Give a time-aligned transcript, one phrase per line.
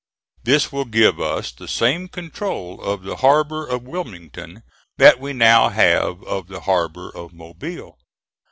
[0.41, 4.63] This will give us the same control of the harbor of Wilmington
[4.97, 7.99] that we now have of the harbor of Mobile.